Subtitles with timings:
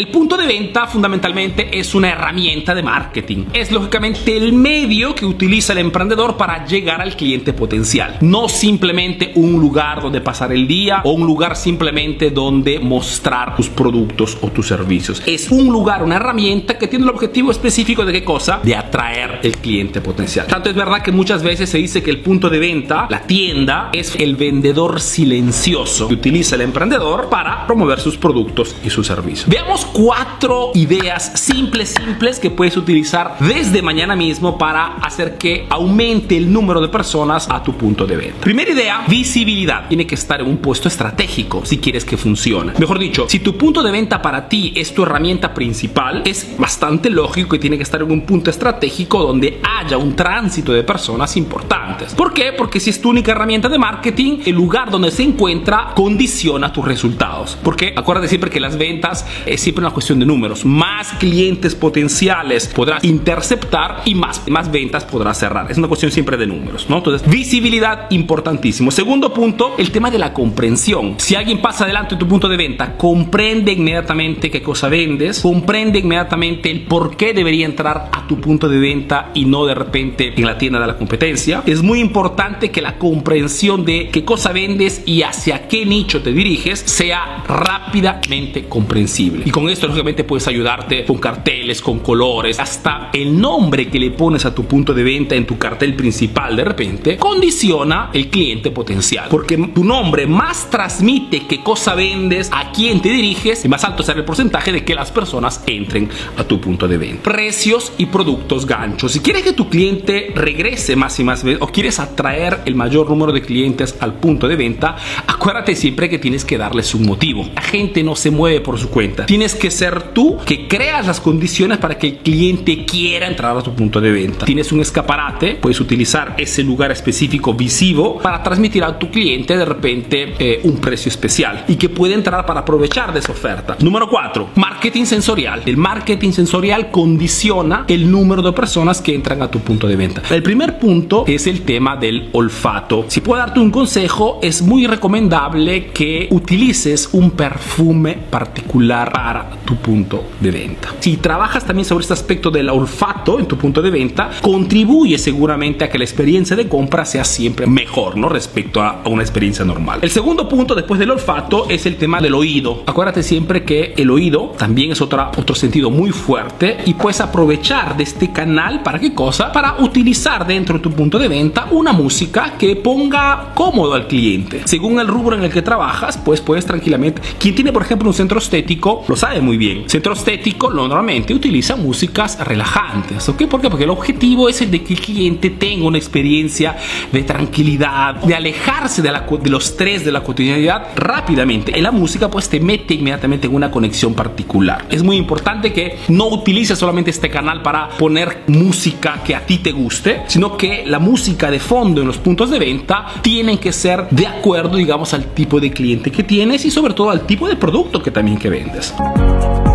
[0.00, 3.44] El punto de venta fundamentalmente es una herramienta de marketing.
[3.52, 8.16] Es lógicamente el medio que utiliza el emprendedor para llegar al cliente potencial.
[8.22, 13.68] No simplemente un lugar donde pasar el día o un lugar simplemente donde mostrar tus
[13.68, 15.22] productos o tus servicios.
[15.26, 18.58] Es un lugar, una herramienta que tiene el objetivo específico de qué cosa?
[18.62, 20.46] De atraer el cliente potencial.
[20.46, 23.90] Tanto es verdad que muchas veces se dice que el punto de venta, la tienda,
[23.92, 29.46] es el vendedor silencioso que utiliza el emprendedor para promover sus productos y sus servicios.
[29.46, 36.36] Veamos cuatro ideas simples, simples que puedes utilizar desde mañana mismo para hacer que aumente
[36.36, 38.40] el número de personas a tu punto de venta.
[38.40, 39.88] Primera idea, visibilidad.
[39.88, 42.72] Tiene que estar en un puesto estratégico si quieres que funcione.
[42.78, 47.10] Mejor dicho, si tu punto de venta para ti es tu herramienta principal, es bastante
[47.10, 51.36] lógico que tiene que estar en un punto estratégico donde haya un tránsito de personas
[51.36, 52.14] importantes.
[52.14, 52.52] ¿Por qué?
[52.52, 56.84] Porque si es tu única herramienta de marketing, el lugar donde se encuentra condiciona tus
[56.84, 57.58] resultados.
[57.62, 60.64] Porque acuérdate siempre que las ventas es siempre una cuestión de números.
[60.64, 65.70] Más clientes potenciales podrás interceptar y más, más ventas podrás cerrar.
[65.70, 66.98] Es una cuestión siempre de números, ¿no?
[66.98, 68.90] Entonces, visibilidad importantísimo.
[68.90, 71.14] Segundo punto, el tema de la comprensión.
[71.18, 75.98] Si alguien pasa adelante de tu punto de venta, comprende inmediatamente qué cosa vendes, comprende
[75.98, 80.32] inmediatamente el por qué debería entrar a tu punto de venta y no de repente
[80.36, 81.62] en la tienda de la competencia.
[81.66, 86.32] Es muy importante que la comprensión de qué cosa vendes y hacia qué nicho te
[86.32, 89.44] diriges sea rápidamente comprensible.
[89.46, 94.10] Y con esto, lógicamente, puedes ayudarte con carteles, con colores, hasta el nombre que le
[94.10, 98.70] pones a tu punto de venta en tu cartel principal de repente condiciona el cliente
[98.70, 99.26] potencial.
[99.30, 104.02] Porque tu nombre más transmite qué cosa vendes, a quién te diriges y más alto
[104.02, 107.22] será el porcentaje de que las personas entren a tu punto de venta.
[107.22, 109.12] Precios y productos ganchos.
[109.12, 113.32] Si quieres que tu cliente regrese más y más o quieres atraer el mayor número
[113.32, 117.48] de clientes al punto de venta, acuérdate siempre que tienes que darles un motivo.
[117.54, 119.26] La gente no se mueve por su cuenta.
[119.26, 123.62] Tienes que ser tú que creas las condiciones para que el cliente quiera entrar a
[123.62, 124.46] tu punto de venta.
[124.46, 129.64] Tienes un escaparate, puedes utilizar ese lugar específico visivo para transmitir a tu cliente de
[129.64, 133.76] repente eh, un precio especial y que puede entrar para aprovechar de esa oferta.
[133.80, 135.62] Número 4, marketing sensorial.
[135.66, 140.22] El marketing sensorial condiciona el número de personas que entran a tu punto de venta.
[140.30, 143.04] El primer punto es el tema del olfato.
[143.08, 149.76] Si puedo darte un consejo, es muy recomendable que utilices un perfume particular para tu
[149.76, 150.94] punto de venta.
[151.00, 155.84] Si trabajas también sobre este aspecto del olfato en tu punto de venta, contribuye seguramente
[155.84, 158.28] a que la experiencia de compra sea siempre mejor, ¿no?
[158.28, 160.00] Respecto a una experiencia normal.
[160.02, 162.82] El segundo punto después del olfato es el tema del oído.
[162.86, 167.96] Acuérdate siempre que el oído también es otra, otro sentido muy fuerte y puedes aprovechar
[167.96, 169.52] de este canal para qué cosa?
[169.52, 174.62] Para utilizar dentro de tu punto de venta una música que ponga cómodo al cliente.
[174.64, 177.22] Según el rubro en el que trabajas, pues puedes tranquilamente.
[177.38, 179.88] Quien tiene, por ejemplo, un centro estético lo sabe muy bien.
[179.88, 183.24] Centro estético normalmente utiliza músicas relajantes.
[183.26, 183.46] ¿Por qué?
[183.46, 186.76] Porque el objetivo es el de que el cliente tenga una experiencia
[187.12, 191.76] de tranquilidad, de alejarse de, la, de los tres de la cotidianidad rápidamente.
[191.76, 194.86] En la música, pues te mete inmediatamente en una conexión particular.
[194.90, 199.58] Es muy importante que no utilices solamente este canal para poner música que a ti
[199.58, 203.72] te guste, sino que la música de fondo en los puntos de venta tienen que
[203.72, 207.46] ser de acuerdo, digamos, al tipo de cliente que tienes y sobre todo al tipo
[207.46, 208.92] de producto que también que vendes.
[209.20, 209.69] 啊。